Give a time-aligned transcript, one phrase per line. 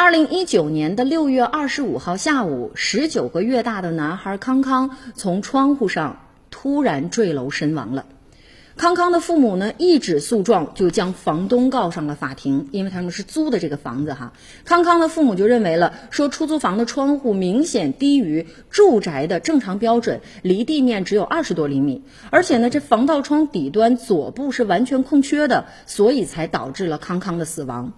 [0.00, 6.20] 二零一九年的六月二十五号下午，十九个月大的男孩康康从窗户上
[6.52, 8.06] 突然坠楼身亡了。
[8.76, 14.32] 康康的父母呢，一纸诉状就将房东告上了法庭，因为他们是租的这个房子哈。
[14.64, 27.92] 康康的父母就认为了，说出租房的窗户明显低于住宅的正常标准，离地面只有二十多厘米，而且呢，这防盗窗底端左部是完全空缺的，所以才导致了康康的死亡。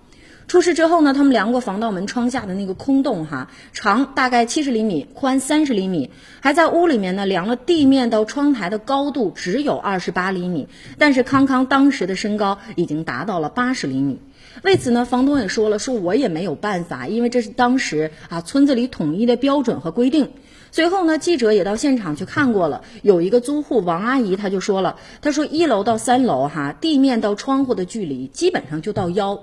[0.49, 10.67] 出事之后呢，他们量过防盗门窗下的那个空洞，哈，长大概七十厘米，宽三十厘米，还在屋里面呢量了地面到窗台的高度只有二十八厘米，
[10.99, 14.19] 但是康康当时的身高已经达到了八十厘米。
[14.65, 20.31] 为此呢，房东也说了，说我也没有办法，因为这是当时啊村子里统一的标准和规定。
[20.73, 29.41] 随后呢，记者也到现场去看过了，有一个租户王阿姨，她就说了，她说一楼到三楼哈，地面到窗户的距离基本上就到腰。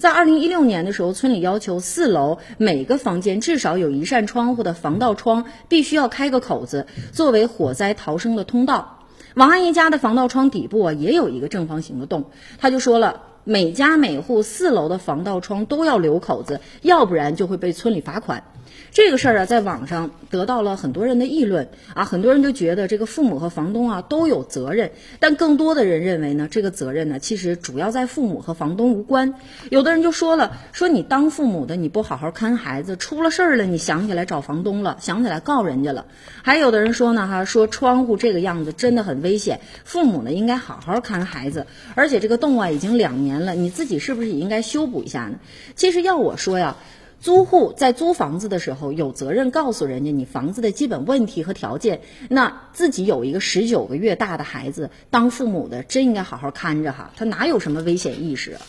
[0.00, 9.00] 在二零一六年的时候，村里要求四楼每个房间至少有一扇窗户的防盗窗必须要开个口子，作为火灾逃生的通道。
[9.34, 12.24] 王阿姨家的防盗窗底部啊也有一个正方形的洞，
[12.56, 18.44] 她就说了，每家每户四楼的防盗窗都要留口子，要不然就会被村里罚款。
[18.92, 24.90] 这个事儿啊，在网上得到了很多人的议论啊，很多人就觉得这个父母和房东啊都有责任，
[25.20, 29.34] 但更多的人认为呢，这个责任呢其实主要在父母和房东无关。
[29.68, 36.06] 有的人就说了，说你当父母的你不好好看孩子，出了事儿了你想起来找房东了，想起来告人家了。
[36.42, 45.38] 还有的人说呢，哈，说窗户这个样子真的很危险，父母呢应该好好看孩子，而且这个洞啊已经两年了，你自己是不是也应该修补一下呢？
[45.74, 46.76] 其实要我说呀。
[47.22, 52.00] 租户在租房子的时候有责任告诉人家你房子的基本问题和条件。
[52.30, 58.62] 那自己有一个十九个月大的孩子，当父母的真应该好好看着哈，他哪有什么危险意识啊？